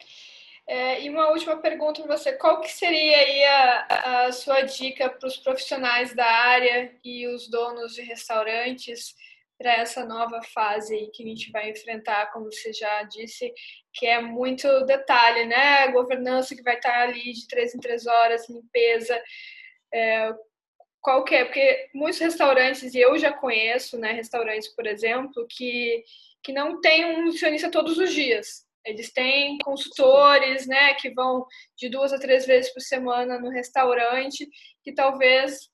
É, 0.67 1.01
e 1.03 1.09
uma 1.09 1.29
última 1.29 1.57
pergunta 1.57 2.01
para 2.01 2.17
você: 2.17 2.33
qual 2.33 2.61
que 2.61 2.71
seria 2.71 3.17
aí 3.17 3.43
a, 3.45 4.25
a 4.25 4.31
sua 4.31 4.61
dica 4.61 5.09
para 5.09 5.27
os 5.27 5.37
profissionais 5.37 6.15
da 6.15 6.25
área 6.25 6.95
e 7.03 7.27
os 7.27 7.47
donos 7.47 7.93
de 7.93 8.01
restaurantes 8.01 9.15
para 9.57 9.73
essa 9.73 10.05
nova 10.05 10.41
fase 10.41 10.95
aí 10.95 11.11
que 11.11 11.21
a 11.21 11.27
gente 11.27 11.51
vai 11.51 11.69
enfrentar, 11.69 12.31
como 12.31 12.45
você 12.45 12.71
já 12.73 13.03
disse, 13.03 13.53
que 13.93 14.07
é 14.07 14.21
muito 14.21 14.67
detalhe, 14.85 15.45
né? 15.45 15.83
A 15.83 15.91
governança 15.91 16.55
que 16.55 16.63
vai 16.63 16.75
estar 16.75 17.01
ali 17.01 17.33
de 17.33 17.47
três 17.47 17.75
em 17.75 17.79
três 17.79 18.07
horas, 18.07 18.49
limpeza, 18.49 19.21
é, 19.93 20.33
qual 21.01 21.23
que 21.23 21.35
é? 21.35 21.45
Porque 21.45 21.89
muitos 21.93 22.19
restaurantes, 22.19 22.93
e 22.93 22.99
eu 22.99 23.17
já 23.17 23.31
conheço, 23.33 23.97
né, 23.97 24.11
restaurantes, 24.11 24.67
por 24.69 24.85
exemplo, 24.85 25.45
que, 25.49 26.03
que 26.43 26.53
não 26.53 26.79
tem 26.81 27.05
um 27.05 27.25
nutricionista 27.25 27.71
todos 27.71 27.97
os 27.97 28.13
dias. 28.13 28.65
Eles 28.85 29.11
têm 29.11 29.57
consultores, 29.59 30.65
né, 30.65 30.93
que 30.95 31.09
vão 31.13 31.45
de 31.77 31.89
duas 31.89 32.13
a 32.13 32.19
três 32.19 32.45
vezes 32.45 32.73
por 32.73 32.81
semana 32.81 33.39
no 33.39 33.49
restaurante, 33.49 34.47
que 34.83 34.93
talvez 34.93 35.69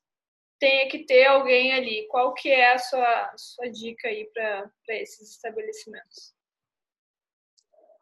tenha 0.59 0.89
que 0.89 1.05
ter 1.05 1.25
alguém 1.25 1.73
ali. 1.73 2.07
Qual 2.07 2.33
que 2.33 2.49
é 2.49 2.73
a 2.73 2.77
sua, 2.79 3.33
sua 3.37 3.69
dica 3.69 4.07
aí 4.07 4.29
para 4.33 4.71
esses 4.89 5.31
estabelecimentos? 5.31 6.33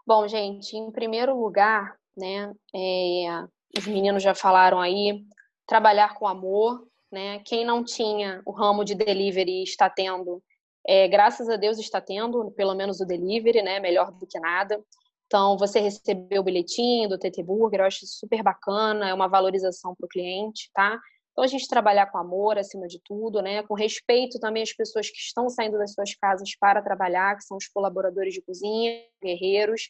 Bom, 0.05 0.27
gente, 0.27 0.75
em 0.75 0.91
primeiro 0.91 1.39
lugar, 1.39 1.98
né, 2.15 2.53
é, 2.75 3.48
os 3.77 3.88
meninos 3.88 4.24
já 4.24 4.36
falaram 4.36 4.79
aí, 4.79 5.25
trabalhar 5.65 6.13
com 6.15 6.27
amor, 6.27 6.88
né? 7.12 7.39
Quem 7.46 7.63
não 7.65 7.84
tinha 7.84 8.41
o 8.46 8.51
ramo 8.51 8.84
de 8.84 8.96
delivery 8.96 9.63
está 9.63 9.89
tendo, 9.89 10.43
é, 10.86 11.08
graças 11.08 11.50
a 11.50 11.56
Deus 11.56 11.78
está 11.78 12.02
tendo, 12.02 12.52
pelo 12.52 12.75
menos 12.75 13.00
o 13.00 13.06
delivery, 13.06 13.62
né? 13.62 13.80
Melhor 13.80 14.12
do 14.12 14.28
que 14.28 14.40
nada. 14.40 14.84
Então, 15.28 15.58
você 15.58 15.80
recebeu 15.80 16.42
o 16.42 16.44
bilhetinho 16.44 17.10
do 17.10 17.18
TT 17.18 17.42
Burger, 17.42 17.80
eu 17.80 17.86
acho 17.86 18.06
super 18.06 18.44
bacana, 18.44 19.10
é 19.10 19.13
uma 19.13 19.28
valorização 19.28 19.96
para 19.96 20.06
o 20.06 20.10
cliente, 20.10 20.70
tá? 20.74 21.00
Então, 21.32 21.44
a 21.44 21.48
gente 21.48 21.68
trabalhar 21.68 22.12
com 22.12 22.20
amor 22.20 22.60
acima 22.60 22.86
de 22.86 23.00
tudo, 23.04 23.42
né? 23.42 23.63
Com 23.63 23.74
respeito 23.74 24.40
também 24.40 24.62
às 24.62 24.74
pessoas 24.74 25.10
que 25.10 25.18
estão 25.18 25.50
saindo 25.50 25.78
das 25.78 25.94
suas 25.94 26.13
casas 26.16 26.56
para 26.60 26.82
trabalhar, 26.82 27.36
que 27.36 27.44
são 27.44 27.58
os 27.58 27.68
colaboradores 27.68 28.34
de 28.34 28.42
cozinha, 28.42 29.02
guerreiros. 29.24 29.90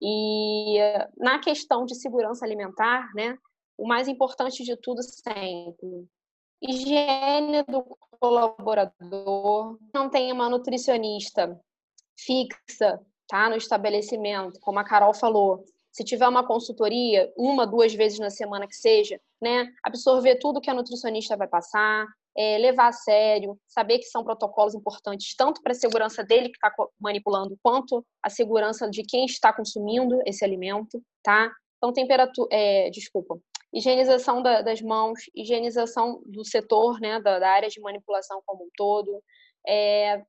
E 0.00 0.78
na 1.16 1.38
questão 1.38 1.84
de 1.84 1.94
segurança 1.94 2.44
alimentar, 2.44 3.08
né? 3.14 3.36
O 3.78 3.86
mais 3.86 4.08
importante 4.08 4.64
de 4.64 4.76
tudo 4.76 5.00
sempre, 5.02 6.08
higiene 6.62 7.64
do 7.64 7.84
colaborador, 8.20 9.78
não 9.92 10.08
tem 10.08 10.32
uma 10.32 10.48
nutricionista 10.48 11.60
fixa, 12.16 13.00
tá, 13.28 13.48
no 13.48 13.56
estabelecimento, 13.56 14.60
como 14.60 14.78
a 14.78 14.84
Carol 14.84 15.12
falou. 15.12 15.64
Se 15.90 16.04
tiver 16.04 16.28
uma 16.28 16.46
consultoria, 16.46 17.30
uma, 17.36 17.66
duas 17.66 17.92
vezes 17.92 18.18
na 18.18 18.30
semana 18.30 18.66
que 18.66 18.76
seja, 18.76 19.20
né, 19.40 19.68
absorver 19.82 20.36
tudo 20.36 20.60
que 20.60 20.70
a 20.70 20.74
nutricionista 20.74 21.36
vai 21.36 21.48
passar, 21.48 22.06
é, 22.36 22.56
levar 22.58 22.88
a 22.88 22.92
sério, 22.92 23.58
saber 23.66 23.98
que 23.98 24.04
são 24.04 24.24
protocolos 24.24 24.74
importantes 24.74 25.34
tanto 25.36 25.60
para 25.62 25.72
a 25.72 25.74
segurança 25.74 26.24
dele 26.24 26.48
que 26.48 26.56
está 26.56 26.72
manipulando, 26.98 27.58
quanto 27.62 28.04
a 28.22 28.30
segurança 28.30 28.88
de 28.88 29.02
quem 29.02 29.26
está 29.26 29.52
consumindo 29.52 30.18
esse 30.24 30.44
alimento, 30.44 31.02
tá? 31.22 31.50
Então, 31.76 31.92
temperatura, 31.92 32.48
é, 32.50 32.88
desculpa, 32.90 33.38
higienização 33.72 34.42
da, 34.42 34.62
das 34.62 34.82
mãos, 34.82 35.20
higienização 35.34 36.22
do 36.26 36.44
setor, 36.44 37.00
né, 37.00 37.20
da, 37.20 37.38
da, 37.38 37.50
área 37.50 37.68
de 37.68 37.80
manipulação 37.80 38.42
como 38.44 38.64
um 38.64 38.70
todo, 38.76 39.22
é, 39.66 40.22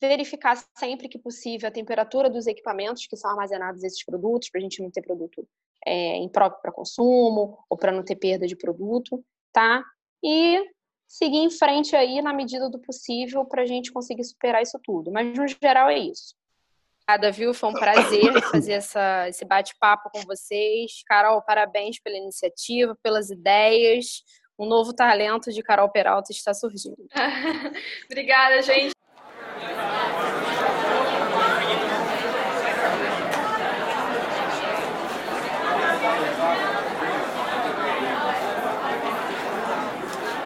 verificar 0.00 0.56
sempre 0.76 1.08
que 1.08 1.18
possível 1.18 1.68
a 1.68 1.72
temperatura 1.72 2.28
dos 2.28 2.46
equipamentos 2.46 3.06
que 3.06 3.16
são 3.16 3.30
armazenados 3.30 3.84
esses 3.84 4.04
produtos, 4.04 4.50
para 4.50 4.58
a 4.58 4.62
gente 4.62 4.82
não 4.82 4.90
ter 4.90 5.02
produto 5.02 5.46
é, 5.86 6.16
impróprio 6.16 6.60
para 6.62 6.72
consumo 6.72 7.58
ou 7.68 7.76
para 7.76 7.92
não 7.92 8.04
ter 8.04 8.16
perda 8.16 8.46
de 8.46 8.56
produto, 8.56 9.24
tá? 9.52 9.84
E 10.22 10.64
seguir 11.06 11.38
em 11.38 11.50
frente 11.50 11.94
aí 11.96 12.22
na 12.22 12.32
medida 12.32 12.68
do 12.70 12.78
possível 12.78 13.44
para 13.44 13.62
a 13.62 13.66
gente 13.66 13.92
conseguir 13.92 14.24
superar 14.24 14.62
isso 14.62 14.78
tudo. 14.82 15.10
Mas 15.10 15.36
no 15.36 15.46
geral 15.46 15.88
é 15.88 15.98
isso. 15.98 16.34
Obrigada, 17.10 17.32
viu? 17.32 17.52
Foi 17.52 17.70
um 17.70 17.72
prazer 17.72 18.40
fazer 18.52 18.72
essa, 18.74 19.28
esse 19.28 19.44
bate-papo 19.44 20.10
com 20.10 20.20
vocês. 20.22 21.02
Carol, 21.06 21.42
parabéns 21.42 21.98
pela 22.00 22.16
iniciativa, 22.16 22.96
pelas 23.02 23.30
ideias. 23.30 24.22
Um 24.56 24.66
novo 24.66 24.92
talento 24.94 25.50
de 25.50 25.60
Carol 25.60 25.90
Peralta 25.90 26.30
está 26.30 26.54
surgindo. 26.54 27.08
Obrigada, 28.06 28.62
gente. 28.62 28.94